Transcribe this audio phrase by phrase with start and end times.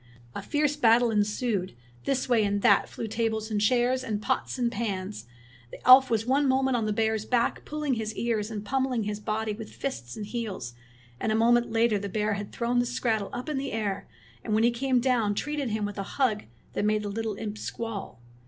[0.33, 1.75] A fierce battle ensued.
[2.05, 5.27] This way and that flew tables and chairs, and pots and pans.
[5.69, 9.19] The elf was one moment on the bear's back pulling his ears and pummeling his
[9.19, 10.73] body with fists and heels;
[11.19, 14.07] and a moment later the bear had thrown the skrattel up in the air,
[14.43, 17.59] and when he came down treated him with a hug that made the little imp
[17.59, 18.19] squall.